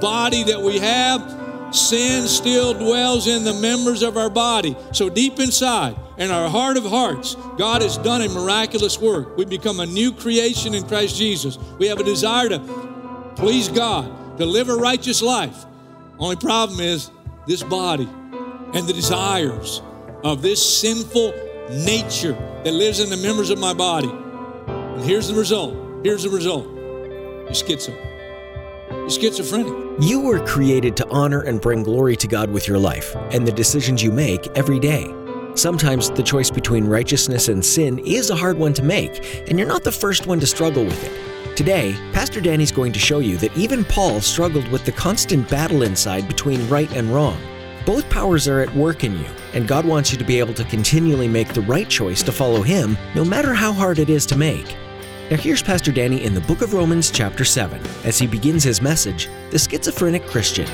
[0.00, 4.76] Body that we have, sin still dwells in the members of our body.
[4.92, 9.36] So deep inside, in our heart of hearts, God has done a miraculous work.
[9.36, 11.58] We become a new creation in Christ Jesus.
[11.78, 12.58] We have a desire to
[13.36, 15.64] please God, to live a righteous life.
[16.18, 17.10] Only problem is
[17.46, 18.08] this body
[18.74, 19.80] and the desires
[20.24, 21.32] of this sinful
[21.70, 22.32] nature
[22.64, 24.10] that lives in the members of my body.
[24.10, 26.04] And here's the result.
[26.04, 26.66] Here's the result.
[26.66, 28.17] You're schizo.
[29.08, 29.72] Schizophrenic.
[30.00, 33.52] You were created to honor and bring glory to God with your life and the
[33.52, 35.14] decisions you make every day.
[35.54, 39.66] Sometimes the choice between righteousness and sin is a hard one to make, and you're
[39.66, 41.56] not the first one to struggle with it.
[41.56, 45.82] Today, Pastor Danny's going to show you that even Paul struggled with the constant battle
[45.82, 47.40] inside between right and wrong.
[47.86, 50.64] Both powers are at work in you, and God wants you to be able to
[50.64, 54.36] continually make the right choice to follow Him, no matter how hard it is to
[54.36, 54.76] make.
[55.30, 58.80] Now, here's Pastor Danny in the book of Romans, chapter 7, as he begins his
[58.80, 60.66] message The Schizophrenic Christian.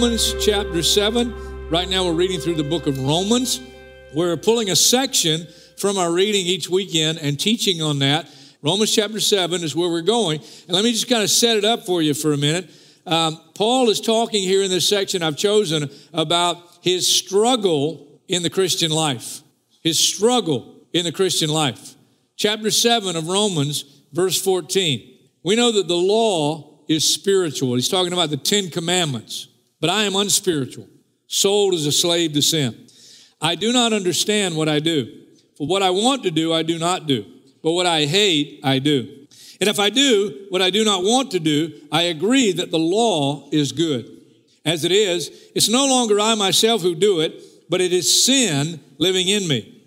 [0.00, 1.70] Romans chapter 7.
[1.70, 3.60] Right now, we're reading through the book of Romans.
[4.14, 8.30] We're pulling a section from our reading each weekend and teaching on that.
[8.62, 10.38] Romans chapter 7 is where we're going.
[10.38, 12.70] And let me just kind of set it up for you for a minute.
[13.06, 18.50] Um, Paul is talking here in this section I've chosen about his struggle in the
[18.50, 19.40] Christian life.
[19.82, 21.96] His struggle in the Christian life.
[22.36, 23.82] Chapter 7 of Romans,
[24.12, 25.18] verse 14.
[25.42, 27.74] We know that the law is spiritual.
[27.74, 29.48] He's talking about the Ten Commandments.
[29.80, 30.88] But I am unspiritual,
[31.26, 32.86] sold as a slave to sin.
[33.40, 35.22] I do not understand what I do.
[35.56, 37.24] For what I want to do, I do not do.
[37.62, 39.26] But what I hate, I do.
[39.60, 42.78] And if I do what I do not want to do, I agree that the
[42.78, 44.08] law is good.
[44.64, 48.80] As it is, it's no longer I myself who do it, but it is sin
[48.98, 49.82] living in me.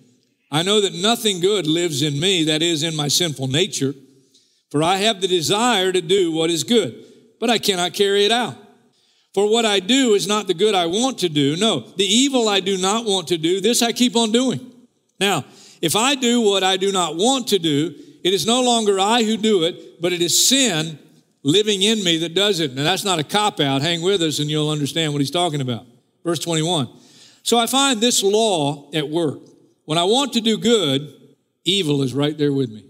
[0.51, 3.93] I know that nothing good lives in me, that is, in my sinful nature.
[4.69, 7.05] For I have the desire to do what is good,
[7.39, 8.57] but I cannot carry it out.
[9.33, 11.55] For what I do is not the good I want to do.
[11.55, 14.59] No, the evil I do not want to do, this I keep on doing.
[15.19, 15.45] Now,
[15.81, 19.23] if I do what I do not want to do, it is no longer I
[19.23, 20.99] who do it, but it is sin
[21.43, 22.75] living in me that does it.
[22.75, 23.81] Now, that's not a cop out.
[23.81, 25.85] Hang with us and you'll understand what he's talking about.
[26.23, 26.89] Verse 21.
[27.43, 29.39] So I find this law at work.
[29.85, 31.13] When I want to do good,
[31.63, 32.85] evil is right there with me.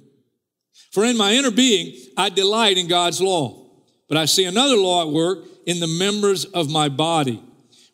[0.92, 3.70] For in my inner being, I delight in God's law.
[4.10, 7.42] But I see another law at work in the members of my body,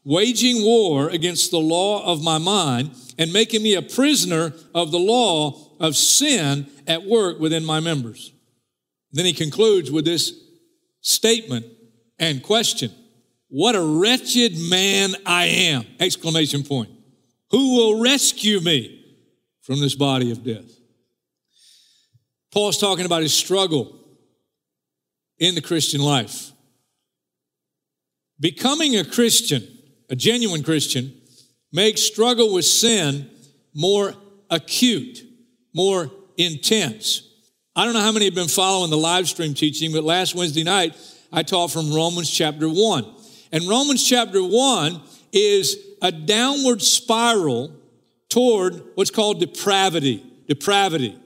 [0.03, 4.99] waging war against the law of my mind and making me a prisoner of the
[4.99, 8.31] law of sin at work within my members.
[9.11, 10.33] Then he concludes with this
[11.01, 11.65] statement
[12.19, 12.91] and question.
[13.49, 15.85] What a wretched man I am!
[15.99, 16.89] Exclamation point.
[17.51, 19.05] Who will rescue me
[19.61, 20.69] from this body of death?
[22.51, 23.97] Paul's talking about his struggle
[25.37, 26.51] in the Christian life.
[28.39, 29.67] Becoming a Christian,
[30.09, 31.13] a genuine Christian,
[31.71, 33.29] makes struggle with sin
[33.73, 34.13] more
[34.49, 35.23] acute,
[35.73, 37.23] more intense.
[37.75, 40.63] I don't know how many have been following the live stream teaching, but last Wednesday
[40.63, 40.95] night
[41.31, 43.05] I taught from Romans chapter 1.
[43.51, 45.01] And Romans chapter 1
[45.31, 47.71] is a downward spiral
[48.29, 50.23] toward what's called depravity.
[50.47, 51.17] Depravity.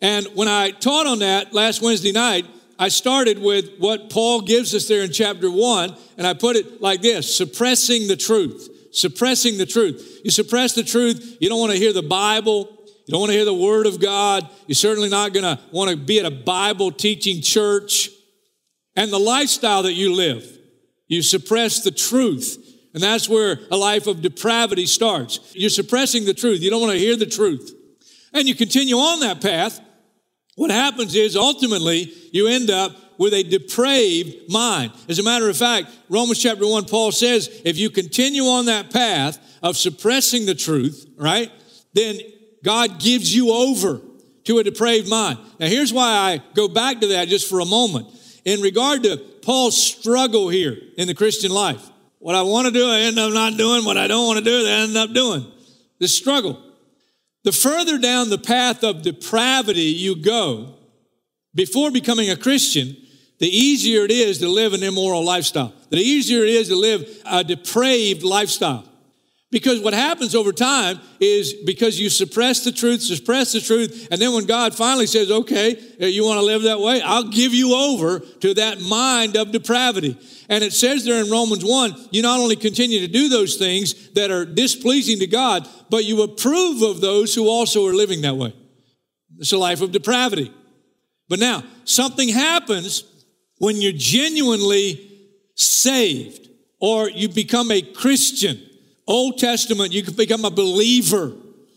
[0.00, 2.46] And when I taught on that last Wednesday night,
[2.80, 6.80] I started with what Paul gives us there in chapter one, and I put it
[6.80, 8.68] like this suppressing the truth.
[8.92, 10.22] Suppressing the truth.
[10.24, 13.36] You suppress the truth, you don't want to hear the Bible, you don't want to
[13.36, 16.30] hear the Word of God, you're certainly not going to want to be at a
[16.30, 18.08] Bible teaching church.
[18.96, 20.44] And the lifestyle that you live,
[21.06, 22.56] you suppress the truth.
[22.94, 25.38] And that's where a life of depravity starts.
[25.54, 26.62] You're suppressing the truth.
[26.62, 27.74] You don't want to hear the truth.
[28.32, 29.80] and you continue on that path,
[30.56, 34.92] what happens is ultimately you end up with a depraved mind.
[35.08, 38.90] As a matter of fact, Romans chapter 1, Paul says, if you continue on that
[38.90, 41.50] path of suppressing the truth, right,
[41.92, 42.18] then
[42.64, 44.00] God gives you over
[44.44, 45.38] to a depraved mind.
[45.58, 48.08] Now, here's why I go back to that just for a moment.
[48.44, 52.88] In regard to Paul's struggle here in the Christian life, what I want to do,
[52.88, 53.84] I end up not doing.
[53.84, 55.50] What I don't want to do, I end up doing.
[55.98, 56.69] The struggle.
[57.44, 60.74] The further down the path of depravity you go,
[61.54, 62.96] before becoming a Christian,
[63.38, 65.72] the easier it is to live an immoral lifestyle.
[65.88, 68.84] The easier it is to live a depraved lifestyle.
[69.50, 74.20] Because what happens over time is because you suppress the truth, suppress the truth, and
[74.22, 77.52] then when God finally says, okay, uh, you want to live that way, I'll give
[77.52, 80.16] you over to that mind of depravity.
[80.48, 84.10] And it says there in Romans 1, you not only continue to do those things
[84.10, 88.36] that are displeasing to God, but you approve of those who also are living that
[88.36, 88.54] way.
[89.38, 90.52] It's a life of depravity.
[91.28, 93.02] But now, something happens
[93.58, 95.08] when you're genuinely
[95.56, 96.48] saved
[96.80, 98.60] or you become a Christian
[99.10, 101.32] Old Testament, you can become a believer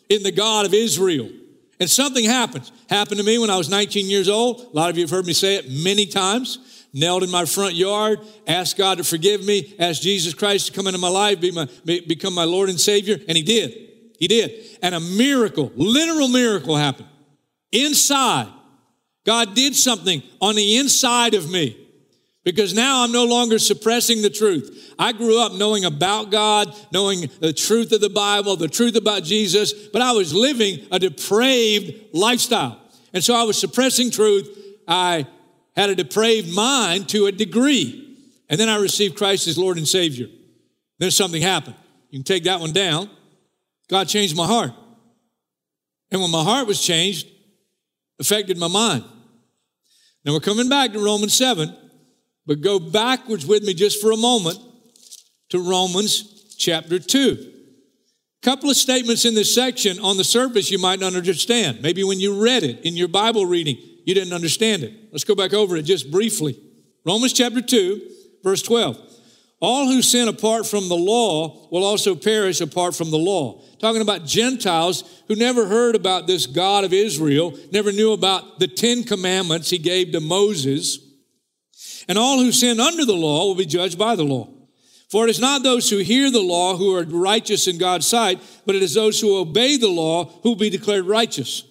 [0.08, 1.32] in the God of Israel.
[1.80, 2.72] And something happens.
[2.92, 4.62] Happened to me when I was 19 years old.
[4.62, 6.86] A lot of you have heard me say it many times.
[6.94, 10.86] Knelt in my front yard, asked God to forgive me, asked Jesus Christ to come
[10.86, 13.74] into my life, be my, be, become my Lord and Savior, and He did.
[14.20, 14.78] He did.
[14.84, 17.10] And a miracle, literal miracle happened.
[17.72, 18.48] Inside,
[19.26, 21.83] God did something on the inside of me
[22.44, 24.94] because now I'm no longer suppressing the truth.
[25.00, 29.24] I grew up knowing about God, knowing the truth of the Bible, the truth about
[29.24, 32.80] Jesus, but I was living a depraved lifestyle.
[33.14, 34.50] And so I was suppressing truth.
[34.88, 35.26] I
[35.76, 38.18] had a depraved mind to a degree.
[38.50, 40.28] And then I received Christ as Lord and Savior.
[41.00, 41.76] Then something happened.
[42.10, 43.10] You can take that one down.
[43.88, 44.72] God changed my heart.
[46.12, 47.28] And when my heart was changed,
[48.20, 49.04] affected my mind.
[50.26, 51.76] Now we're coming back to Romans 7.
[52.46, 54.60] But go backwards with me just for a moment
[55.50, 57.52] to Romans chapter 2.
[58.42, 61.82] A couple of statements in this section on the surface you might not understand.
[61.82, 64.94] Maybe when you read it in your Bible reading, you didn't understand it.
[65.12, 66.60] Let's go back over it just briefly.
[67.06, 68.02] Romans chapter 2,
[68.44, 68.98] verse 12.
[69.62, 73.62] All who sin apart from the law will also perish apart from the law.
[73.80, 78.68] Talking about Gentiles who never heard about this God of Israel, never knew about the
[78.68, 81.00] Ten Commandments he gave to Moses.
[82.08, 84.50] And all who sin under the law will be judged by the law.
[85.10, 88.42] For it is not those who hear the law who are righteous in God's sight,
[88.66, 91.64] but it is those who obey the law who will be declared righteous.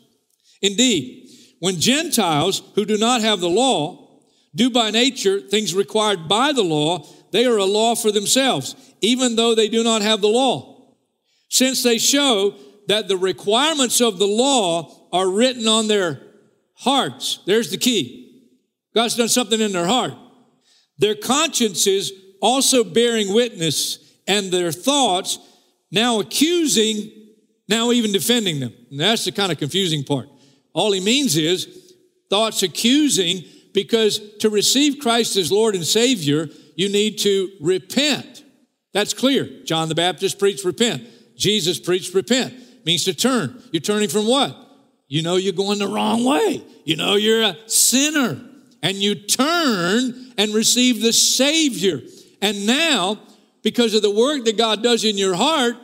[0.60, 4.20] Indeed, when Gentiles who do not have the law
[4.54, 9.34] do by nature things required by the law, they are a law for themselves, even
[9.34, 10.94] though they do not have the law.
[11.48, 12.54] Since they show
[12.88, 16.20] that the requirements of the law are written on their
[16.74, 17.40] hearts.
[17.46, 18.44] There's the key.
[18.94, 20.14] God's done something in their heart.
[20.98, 25.38] Their consciences also bearing witness, and their thoughts
[25.90, 27.10] now accusing,
[27.68, 28.72] now even defending them.
[28.90, 30.28] And that's the kind of confusing part.
[30.72, 31.94] All he means is
[32.30, 33.44] thoughts accusing,
[33.74, 38.44] because to receive Christ as Lord and Savior, you need to repent.
[38.92, 39.48] That's clear.
[39.64, 41.06] John the Baptist preached repent.
[41.36, 42.54] Jesus preached repent.
[42.84, 43.62] Means to turn.
[43.70, 44.56] You're turning from what?
[45.08, 46.62] You know you're going the wrong way.
[46.84, 48.40] You know you're a sinner
[48.82, 52.00] and you turn and receive the Savior.
[52.40, 53.20] And now,
[53.62, 55.76] because of the work that God does in your heart,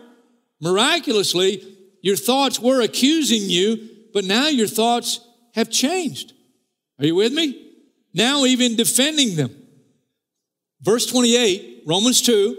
[0.60, 1.62] miraculously,
[2.02, 5.20] your thoughts were accusing you, but now your thoughts
[5.54, 6.32] have changed.
[6.98, 7.72] Are you with me?
[8.12, 9.54] Now, even defending them.
[10.82, 12.56] Verse 28, Romans 2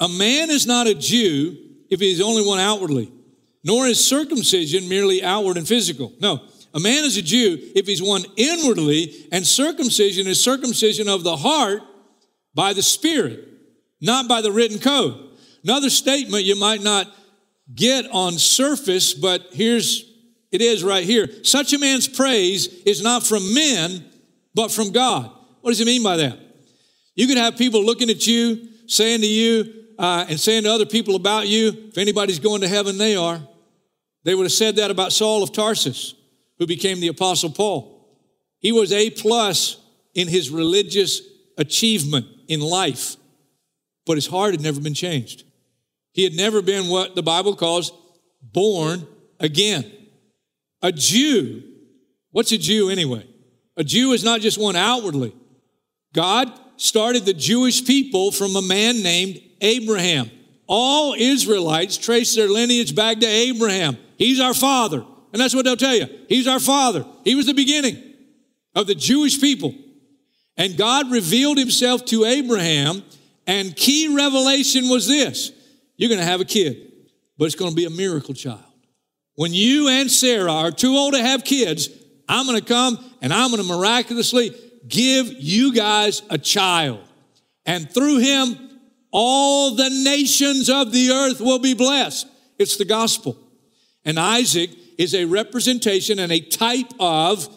[0.00, 1.58] A man is not a Jew
[1.90, 3.12] if he is only one outwardly,
[3.62, 6.14] nor is circumcision merely outward and physical.
[6.20, 6.40] No,
[6.72, 11.36] a man is a Jew if he's one inwardly, and circumcision is circumcision of the
[11.36, 11.82] heart
[12.54, 13.48] by the Spirit,
[14.00, 15.18] not by the written code.
[15.64, 17.12] Another statement you might not
[17.74, 20.04] get on surface, but here's
[20.52, 21.28] it is right here.
[21.44, 24.04] Such a man's praise is not from men,
[24.54, 25.30] but from God.
[25.60, 26.38] What does he mean by that?
[27.14, 30.86] You could have people looking at you, saying to you, uh, and saying to other
[30.86, 33.40] people about you, if anybody's going to heaven, they are.
[34.24, 36.14] They would have said that about Saul of Tarsus
[36.60, 38.06] who became the Apostle Paul.
[38.60, 39.78] He was A plus
[40.14, 41.22] in his religious
[41.56, 43.16] achievement in life,
[44.06, 45.44] but his heart had never been changed.
[46.12, 47.92] He had never been what the Bible calls
[48.42, 49.06] born
[49.40, 49.90] again.
[50.82, 51.62] A Jew,
[52.30, 53.26] what's a Jew anyway?
[53.76, 55.34] A Jew is not just one outwardly.
[56.12, 60.30] God started the Jewish people from a man named Abraham.
[60.66, 63.96] All Israelites trace their lineage back to Abraham.
[64.18, 65.04] He's our father.
[65.32, 66.06] And that's what they'll tell you.
[66.28, 67.04] He's our father.
[67.24, 68.02] He was the beginning
[68.74, 69.74] of the Jewish people.
[70.56, 73.02] And God revealed himself to Abraham,
[73.46, 75.52] and key revelation was this
[75.96, 76.92] you're going to have a kid,
[77.38, 78.64] but it's going to be a miracle child.
[79.36, 81.88] When you and Sarah are too old to have kids,
[82.28, 84.54] I'm going to come and I'm going to miraculously
[84.86, 87.00] give you guys a child.
[87.64, 92.26] And through him, all the nations of the earth will be blessed.
[92.58, 93.36] It's the gospel.
[94.04, 97.48] And Isaac is a representation and a type of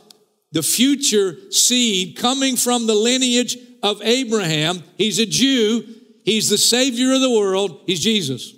[0.53, 4.81] the future seed coming from the lineage of Abraham.
[4.97, 5.83] He's a Jew.
[6.23, 7.81] He's the Savior of the world.
[7.85, 8.53] He's Jesus.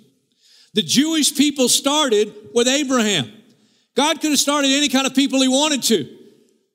[0.74, 3.32] The Jewish people started with Abraham.
[3.96, 6.16] God could have started any kind of people he wanted to.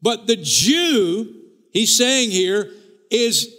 [0.01, 1.33] But the Jew,
[1.71, 2.69] he's saying here,
[3.09, 3.55] is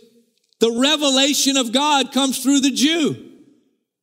[0.60, 3.31] the revelation of God comes through the Jew.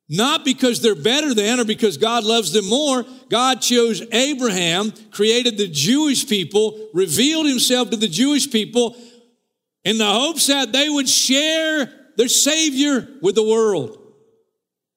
[0.10, 3.06] Not because they're better than or because God loves them more.
[3.30, 8.98] God chose Abraham, created the Jewish people, revealed himself to the Jewish people
[9.84, 13.98] in the hopes that they would share their Savior with the world.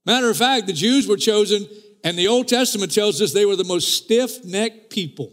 [0.06, 1.68] Matter of fact, the Jews were chosen,
[2.02, 5.32] and the Old Testament tells us they were the most stiff necked people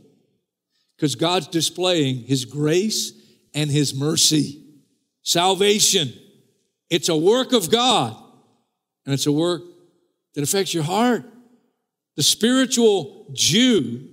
[0.96, 3.14] because God's displaying His grace
[3.56, 4.62] and His mercy.
[5.24, 6.14] Salvation,
[6.90, 8.16] it's a work of God,
[9.06, 9.62] and it's a work
[10.36, 11.24] that affects your heart.
[12.16, 14.08] The spiritual Jew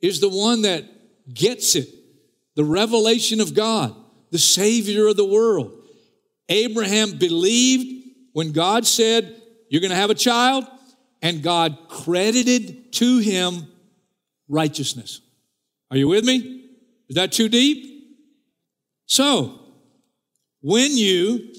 [0.00, 0.84] is the one that
[1.32, 1.88] gets it
[2.56, 3.94] the revelation of God,
[4.32, 5.80] the Savior of the world.
[6.48, 10.64] Abraham believed when God said, You're going to have a child,
[11.22, 13.68] and God credited to him
[14.48, 15.20] righteousness.
[15.92, 16.64] Are you with me?
[17.08, 18.08] Is that too deep?
[19.06, 19.60] So,
[20.60, 21.54] when you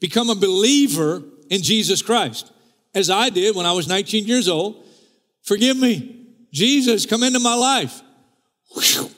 [0.00, 2.52] become a believer in Jesus Christ,
[2.94, 4.84] as I did when I was 19 years old.
[5.42, 6.26] Forgive me.
[6.52, 8.00] Jesus, come into my life.
[8.72, 9.10] Whew.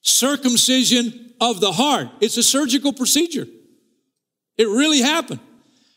[0.00, 2.08] Circumcision of the heart.
[2.20, 3.46] It's a surgical procedure.
[4.56, 5.40] It really happened.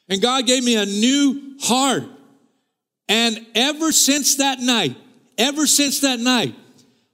[0.09, 2.03] And God gave me a new heart.
[3.07, 4.95] And ever since that night,
[5.37, 6.55] ever since that night,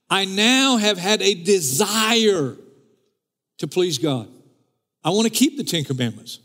[0.09, 2.55] I now have had a desire
[3.57, 4.29] to please God.
[5.03, 6.39] I want to keep the Ten Commandments.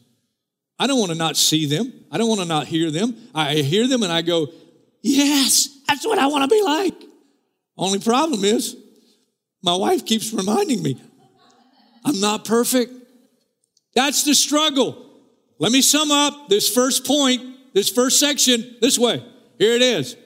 [0.78, 1.92] I don't want to not see them.
[2.10, 3.16] I don't want to not hear them.
[3.34, 4.48] I hear them and I go,
[5.02, 6.94] yes, that's what I want to be like.
[7.76, 8.76] Only problem is,
[9.62, 11.00] my wife keeps reminding me,
[12.04, 12.92] I'm not perfect.
[13.94, 15.10] That's the struggle.
[15.58, 17.40] Let me sum up this first point,
[17.74, 19.24] this first section, this way.
[19.58, 20.16] Here it is.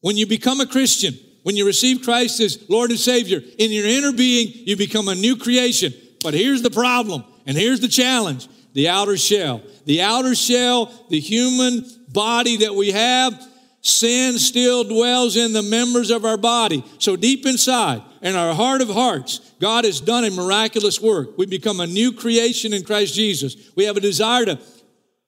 [0.00, 3.86] When you become a Christian, when you receive Christ as Lord and Savior, in your
[3.86, 5.92] inner being, you become a new creation.
[6.22, 9.62] But here's the problem, and here's the challenge the outer shell.
[9.84, 13.40] The outer shell, the human body that we have,
[13.82, 16.84] sin still dwells in the members of our body.
[16.98, 21.38] So deep inside, in our heart of hearts, God has done a miraculous work.
[21.38, 23.56] We become a new creation in Christ Jesus.
[23.76, 24.58] We have a desire to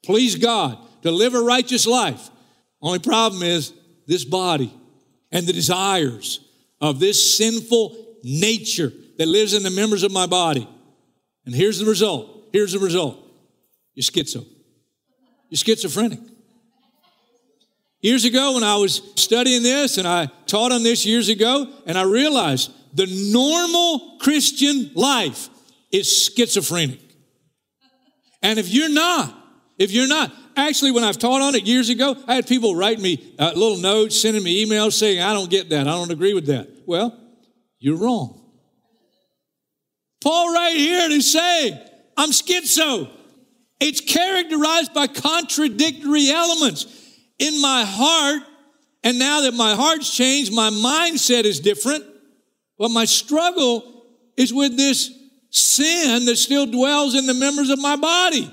[0.05, 2.31] please God, to live a righteous life.
[2.81, 3.73] Only problem is
[4.07, 4.73] this body
[5.31, 6.41] and the desires
[6.81, 10.69] of this sinful nature that lives in the members of my body.
[11.47, 12.49] And here's the result.
[12.53, 13.22] Here's the result.
[13.95, 14.47] You're schizo.
[15.49, 16.21] You're schizophrenic.
[18.01, 21.97] Years ago, when I was studying this, and I taught on this years ago, and
[21.97, 25.49] I realized the normal Christian life
[25.93, 27.01] is schizophrenic.
[28.43, 29.39] And if you're not,
[29.79, 32.99] if you're not, actually, when I've taught on it years ago, I had people write
[32.99, 36.35] me uh, little notes, sending me emails saying, I don't get that, I don't agree
[36.35, 36.69] with that.
[36.87, 37.17] Well,
[37.79, 38.41] you're wrong.
[40.21, 41.79] Paul, right here, is saying,
[42.17, 43.11] I'm schizo.
[43.85, 46.87] It's characterized by contradictory elements.
[47.41, 48.43] In my heart,
[49.03, 52.05] and now that my heart's changed, my mindset is different.
[52.79, 54.05] But my struggle
[54.37, 55.11] is with this
[55.51, 58.49] sin that still dwells in the members of my body.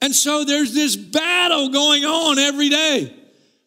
[0.00, 3.12] And so there's this battle going on every day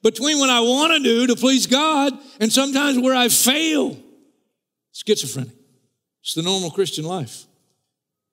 [0.04, 3.98] between what I want to do to please God and sometimes where I fail.
[4.94, 5.54] Schizophrenic.
[6.22, 7.46] It's the normal Christian life.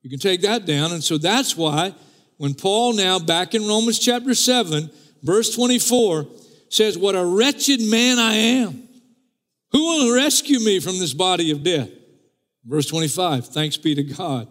[0.03, 0.93] You can take that down.
[0.93, 1.95] And so that's why
[2.41, 4.91] when Paul, now back in Romans chapter 7,
[5.23, 6.27] verse 24,
[6.71, 8.89] says, What a wretched man I am.
[9.73, 11.91] Who will rescue me from this body of death?
[12.65, 14.49] Verse 25, thanks be to God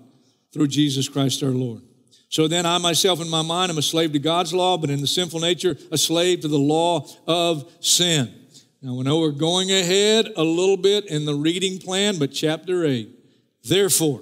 [0.53, 1.81] through Jesus Christ our Lord.
[2.29, 5.01] So then I myself in my mind am a slave to God's law, but in
[5.01, 8.31] the sinful nature, a slave to the law of sin.
[8.83, 12.85] Now, we know we're going ahead a little bit in the reading plan, but chapter
[12.85, 13.09] 8.
[13.63, 14.21] Therefore,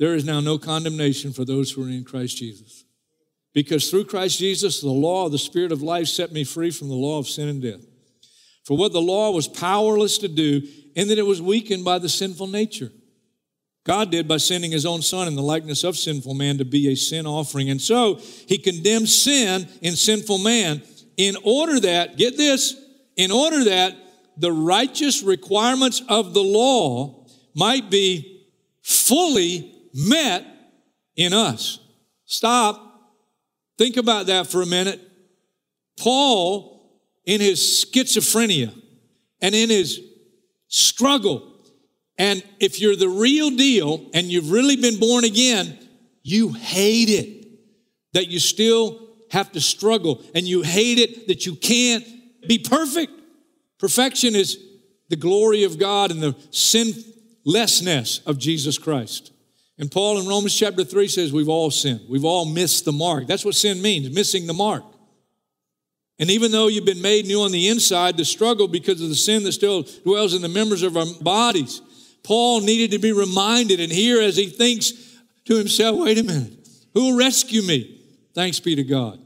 [0.00, 2.84] there is now no condemnation for those who are in Christ Jesus.
[3.52, 6.88] Because through Christ Jesus, the law of the Spirit of life set me free from
[6.88, 7.84] the law of sin and death.
[8.64, 10.62] for what the law was powerless to do,
[10.94, 12.92] in that it was weakened by the sinful nature.
[13.84, 16.88] God did by sending his own son in the likeness of sinful man to be
[16.88, 17.70] a sin offering.
[17.70, 20.82] And so he condemned sin in sinful man
[21.16, 22.76] in order that, get this,
[23.16, 23.96] in order that
[24.36, 28.46] the righteous requirements of the law might be
[28.82, 30.44] fully met
[31.16, 31.78] in us.
[32.24, 32.86] Stop.
[33.78, 35.00] Think about that for a minute.
[35.98, 38.74] Paul, in his schizophrenia
[39.40, 40.00] and in his
[40.68, 41.46] struggle,
[42.18, 45.78] and if you're the real deal and you've really been born again,
[46.22, 47.46] you hate it
[48.12, 52.04] that you still have to struggle and you hate it that you can't
[52.46, 53.12] be perfect.
[53.78, 54.58] Perfection is
[55.08, 59.32] the glory of God and the sinlessness of Jesus Christ.
[59.80, 62.02] And Paul in Romans chapter 3 says we've all sinned.
[62.06, 63.26] We've all missed the mark.
[63.26, 64.84] That's what sin means, missing the mark.
[66.18, 69.14] And even though you've been made new on the inside, the struggle because of the
[69.14, 71.80] sin that still dwells in the members of our bodies,
[72.22, 73.80] Paul needed to be reminded.
[73.80, 74.92] And here, as he thinks
[75.46, 76.52] to himself, wait a minute,
[76.92, 78.02] who will rescue me?
[78.34, 79.18] Thanks be to God.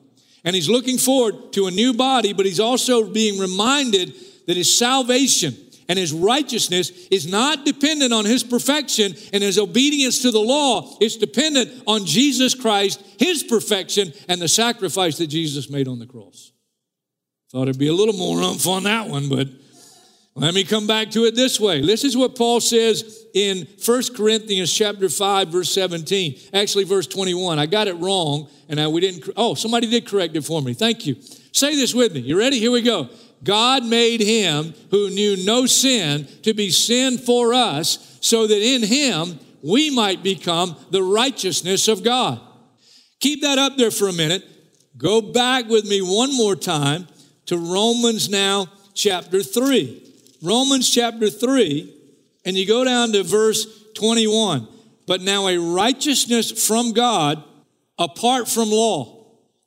[0.45, 4.15] And he's looking forward to a new body, but he's also being reminded
[4.47, 5.57] that his salvation
[5.89, 10.97] and his righteousness is not dependent on his perfection and his obedience to the law.
[11.01, 16.07] It's dependent on Jesus Christ, his perfection, and the sacrifice that Jesus made on the
[16.07, 16.53] cross.
[17.51, 19.49] Thought it'd be a little more umph on that one, but
[20.37, 21.81] let me come back to it this way.
[21.81, 26.37] This is what Paul says in 1 Corinthians chapter 5, verse 17.
[26.53, 27.61] Actually, verse 21.
[27.61, 29.31] I got it wrong, and I, we didn't.
[29.37, 30.75] Oh, somebody did correct it for me.
[30.75, 31.15] Thank you.
[31.53, 32.21] Say this with me.
[32.21, 32.59] You ready?
[32.59, 33.09] Here we go.
[33.45, 38.83] God made him who knew no sin to be sin for us, so that in
[38.83, 42.41] him we might become the righteousness of God.
[43.21, 44.45] Keep that up there for a minute.
[44.97, 47.07] Go back with me one more time
[47.47, 50.13] to Romans now, chapter 3.
[50.43, 51.95] Romans chapter 3,
[52.45, 54.69] and you go down to verse 21.
[55.07, 57.43] But now a righteousness from God
[57.99, 59.24] apart from law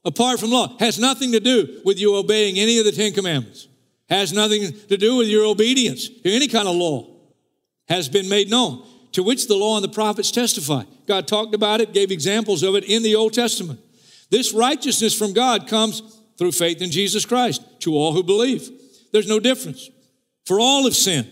[0.08, 3.68] apart from law has nothing to do with you obeying any of the Ten Commandments,
[4.10, 7.08] has nothing to do with your obedience to any kind of law,
[7.88, 10.84] has been made known, to which the law and the prophets testify.
[11.06, 13.80] God talked about it, gave examples of it in the Old Testament.
[14.30, 16.02] This righteousness from God comes
[16.38, 18.70] through faith in Jesus Christ to all who believe.
[19.12, 19.90] There's no difference.
[20.46, 21.30] For all have sinned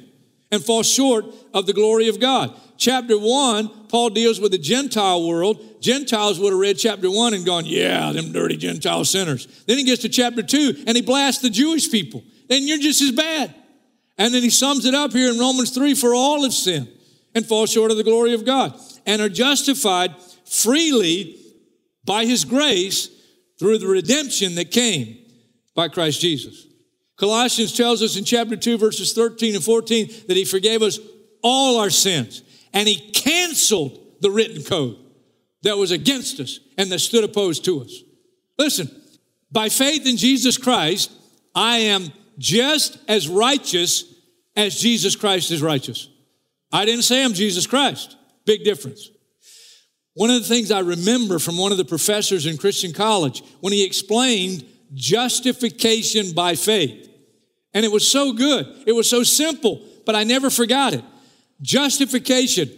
[0.52, 2.58] and fall short of the glory of God.
[2.78, 5.82] Chapter 1, Paul deals with the Gentile world.
[5.82, 9.48] Gentiles would have read chapter 1 and gone, yeah, them dirty Gentile sinners.
[9.66, 12.24] Then he gets to chapter 2 and he blasts the Jewish people.
[12.50, 13.54] Then you're just as bad.
[14.18, 16.90] And then he sums it up here in Romans 3 for all have sinned
[17.34, 21.38] and fall short of the glory of God and are justified freely
[22.04, 23.10] by his grace
[23.60, 25.18] through the redemption that came
[25.76, 26.68] by Christ Jesus.
[27.18, 31.00] Colossians tells us in chapter 2, verses 13 and 14, that he forgave us
[31.42, 32.42] all our sins
[32.76, 34.98] and he canceled the written code
[35.64, 38.04] that was against us and that stood opposed to us.
[38.60, 38.92] Listen,
[39.52, 41.12] by faith in Jesus Christ,
[41.56, 44.04] I am just as righteous
[44.56, 46.10] as Jesus Christ is righteous.
[46.72, 48.18] I didn't say I'm Jesus Christ.
[48.46, 49.10] Big difference.
[50.14, 53.74] One of the things I remember from one of the professors in Christian college when
[53.74, 57.10] he explained justification by faith.
[57.74, 58.84] And it was so good.
[58.86, 61.04] It was so simple, but I never forgot it.
[61.62, 62.70] Justification,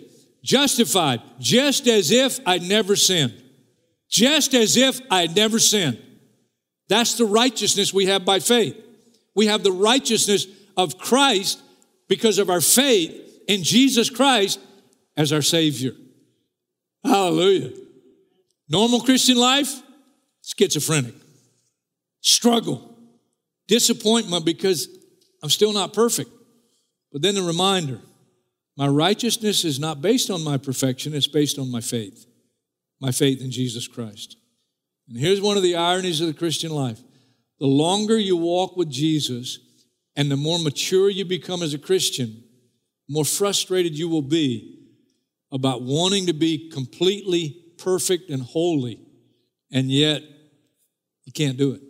[0.44, 3.34] justified, just as if I'd never sinned.
[4.10, 6.02] Just as if I'd never sinned.
[6.88, 8.76] That's the righteousness we have by faith.
[9.36, 11.62] We have the righteousness of Christ
[12.08, 14.60] because of our faith in Jesus Christ
[15.16, 15.92] as our Savior.
[17.04, 17.72] Hallelujah.
[18.70, 19.82] Normal Christian life,
[20.44, 21.16] schizophrenic.
[22.22, 22.98] Struggle,
[23.68, 24.88] disappointment because
[25.42, 26.30] I'm still not perfect.
[27.12, 28.00] But then the reminder
[28.78, 32.28] my righteousness is not based on my perfection, it's based on my faith,
[33.02, 34.38] my faith in Jesus Christ.
[35.10, 37.02] And here's one of the ironies of the Christian life
[37.60, 39.60] the longer you walk with Jesus
[40.16, 42.44] and the more mature you become as a Christian,
[43.08, 44.78] the more frustrated you will be
[45.52, 49.00] about wanting to be completely perfect and holy,
[49.72, 50.22] and yet
[51.26, 51.82] you can't do it.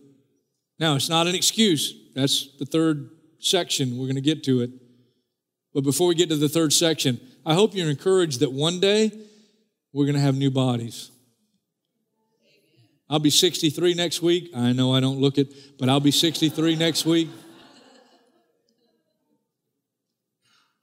[0.80, 1.94] Now, it's not an excuse.
[2.16, 3.98] That's the third section.
[3.98, 4.70] We're going to get to it.
[5.78, 9.12] But before we get to the third section, I hope you're encouraged that one day
[9.94, 11.12] we're going to have new bodies.
[13.08, 14.50] I'll be 63 next week.
[14.56, 17.30] I know I don't look it, but I'll be 63 next week.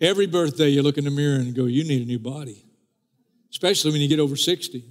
[0.00, 2.64] Every birthday, you look in the mirror and go, You need a new body,
[3.50, 4.85] especially when you get over 60.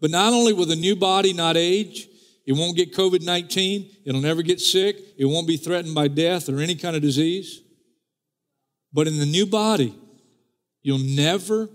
[0.00, 2.08] But not only will the new body not age,
[2.44, 3.90] It won't get COVID 19.
[4.04, 4.96] It'll never get sick.
[5.16, 7.62] It won't be threatened by death or any kind of disease.
[8.92, 9.94] But in the new body,
[10.82, 11.68] you'll never,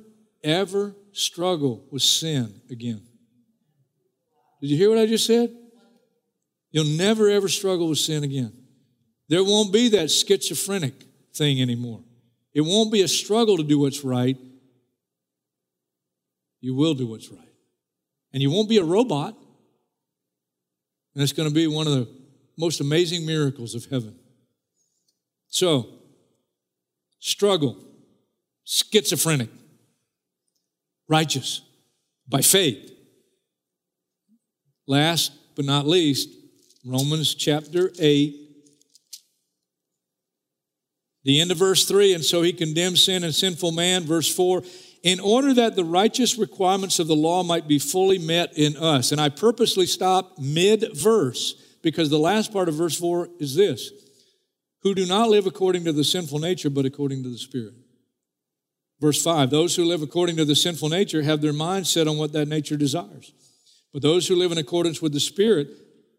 [0.44, 3.02] ever struggle with sin again.
[4.62, 5.56] Did you hear what I just said?
[6.72, 8.52] You'll never, ever struggle with sin again.
[9.30, 10.94] There won't be that schizophrenic
[11.34, 12.04] thing anymore.
[12.54, 14.38] It won't be a struggle to do what's right.
[16.62, 17.40] You will do what's right.
[18.32, 19.38] And you won't be a robot.
[21.14, 22.08] And it's going to be one of the
[22.58, 24.16] most amazing miracles of heaven.
[25.48, 25.90] So,
[27.24, 27.78] struggle,
[28.66, 29.50] schizophrenic,
[31.08, 31.62] righteous,
[32.28, 32.92] by faith.
[34.88, 36.28] Last but not least,
[36.86, 38.36] Romans chapter 8,
[41.24, 44.04] the end of verse 3 and so he condemns sin and sinful man.
[44.04, 44.62] Verse 4
[45.04, 49.12] in order that the righteous requirements of the law might be fully met in us.
[49.12, 53.92] And I purposely stop mid verse because the last part of verse 4 is this
[54.84, 57.74] who do not live according to the sinful nature, but according to the Spirit.
[59.00, 62.18] Verse 5 Those who live according to the sinful nature have their mind set on
[62.18, 63.34] what that nature desires.
[63.92, 65.70] But those who live in accordance with the Spirit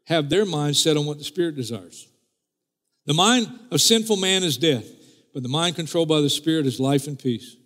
[0.07, 2.09] have their mind set on what the Spirit desires.
[3.07, 4.87] The mind of sinful man is death,
[5.33, 7.57] but the mind controlled by the Spirit is life and peace.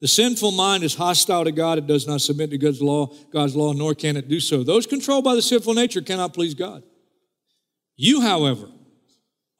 [0.00, 1.78] The sinful mind is hostile to God.
[1.78, 4.62] It does not submit to God's law, God's law, nor can it do so.
[4.62, 6.82] Those controlled by the sinful nature cannot please God.
[7.96, 8.68] You, however,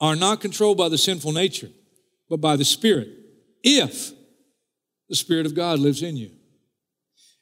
[0.00, 1.70] are not controlled by the sinful nature,
[2.28, 3.08] but by the Spirit,
[3.62, 4.12] if
[5.08, 6.30] the Spirit of God lives in you.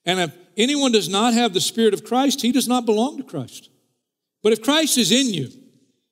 [0.05, 3.23] And if anyone does not have the Spirit of Christ, he does not belong to
[3.23, 3.71] Christ.
[4.43, 5.49] But if Christ is in you,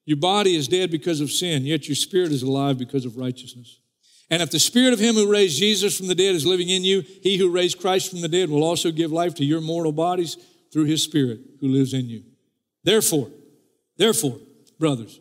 [0.05, 3.78] your body is dead because of sin, yet your spirit is alive because of righteousness.
[4.31, 6.83] And if the spirit of him who raised Jesus from the dead is living in
[6.83, 9.92] you, he who raised Christ from the dead will also give life to your mortal
[9.92, 10.38] bodies
[10.72, 12.24] through his spirit who lives in you.
[12.83, 13.28] Therefore,
[13.98, 14.38] therefore,
[14.78, 15.20] brothers,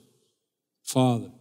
[0.91, 1.31] Father.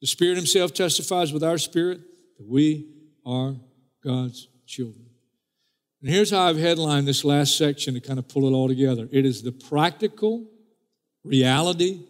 [0.00, 2.00] The Spirit Himself testifies with our spirit
[2.38, 2.88] that we
[3.24, 3.54] are
[4.02, 5.06] God's children.
[6.00, 9.08] And here's how I've headlined this last section to kind of pull it all together
[9.12, 10.46] it is the practical
[11.22, 12.00] reality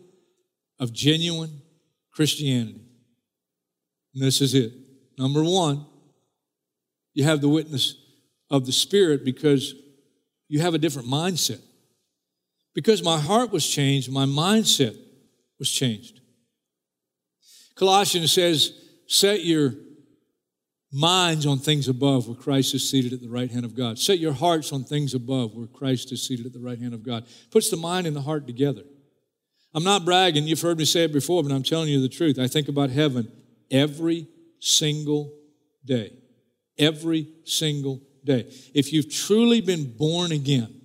[0.79, 1.63] of genuine
[2.13, 2.85] Christianity.
[4.15, 4.73] And this is it.
[5.19, 5.85] Number one,
[7.15, 7.97] you have the witness
[8.51, 9.75] of the Spirit because
[10.49, 11.61] you have a different mindset.
[12.75, 14.97] Because my heart was changed, my mindset
[15.59, 16.20] was changed.
[17.81, 18.75] Colossians says,
[19.07, 19.73] Set your
[20.93, 23.99] minds on things above where Christ is seated at the right hand of God.
[23.99, 27.03] Set your hearts on things above where Christ is seated at the right hand of
[27.03, 27.25] God.
[27.51, 28.83] Puts the mind and the heart together.
[29.73, 32.39] I'm not bragging, you've heard me say it before, but I'm telling you the truth.
[32.39, 33.33] I think about heaven
[33.71, 35.33] every single
[35.83, 36.13] day.
[36.77, 38.53] Every single day.
[38.75, 40.83] If you've truly been born again,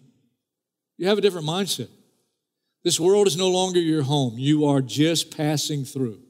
[0.97, 1.89] you have a different mindset.
[2.85, 4.35] This world is no longer your home.
[4.37, 6.21] You are just passing through.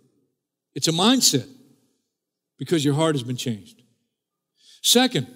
[0.76, 1.48] It's a mindset
[2.60, 3.82] because your heart has been changed.
[4.82, 5.28] Second,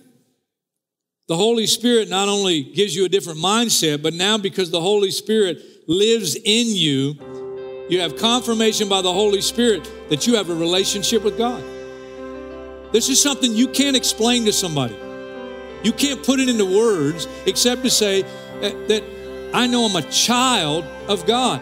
[1.27, 5.11] the Holy Spirit not only gives you a different mindset, but now because the Holy
[5.11, 7.15] Spirit lives in you,
[7.89, 11.63] you have confirmation by the Holy Spirit that you have a relationship with God.
[12.91, 14.95] This is something you can't explain to somebody.
[15.83, 18.23] You can't put it into words except to say
[18.61, 19.03] that,
[19.53, 21.59] I know I'm a child of God.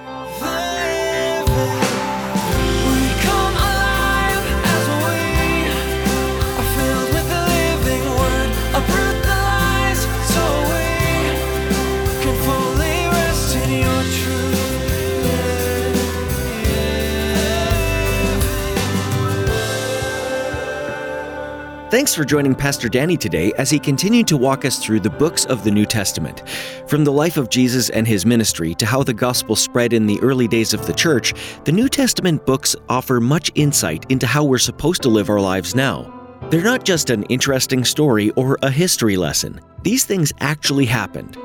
[21.89, 25.45] Thanks for joining Pastor Danny today as he continued to walk us through the books
[25.45, 26.43] of the New Testament.
[26.85, 30.19] From the life of Jesus and his ministry to how the gospel spread in the
[30.19, 34.57] early days of the church, the New Testament books offer much insight into how we're
[34.57, 36.13] supposed to live our lives now.
[36.49, 41.37] They're not just an interesting story or a history lesson, these things actually happened.